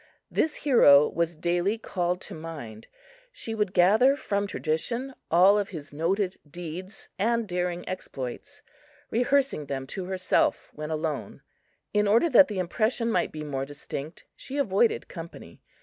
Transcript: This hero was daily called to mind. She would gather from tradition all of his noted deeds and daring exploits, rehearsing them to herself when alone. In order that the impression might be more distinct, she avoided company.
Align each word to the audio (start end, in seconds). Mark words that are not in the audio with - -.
This 0.31 0.55
hero 0.63 1.07
was 1.07 1.35
daily 1.35 1.77
called 1.77 2.21
to 2.21 2.33
mind. 2.33 2.87
She 3.31 3.53
would 3.53 3.71
gather 3.71 4.15
from 4.15 4.47
tradition 4.47 5.13
all 5.29 5.59
of 5.59 5.69
his 5.69 5.93
noted 5.93 6.39
deeds 6.49 7.09
and 7.19 7.47
daring 7.47 7.87
exploits, 7.87 8.63
rehearsing 9.11 9.67
them 9.67 9.85
to 9.85 10.05
herself 10.05 10.71
when 10.73 10.89
alone. 10.89 11.43
In 11.93 12.07
order 12.07 12.31
that 12.31 12.47
the 12.47 12.57
impression 12.57 13.11
might 13.11 13.31
be 13.31 13.43
more 13.43 13.63
distinct, 13.63 14.25
she 14.35 14.57
avoided 14.57 15.07
company. 15.07 15.61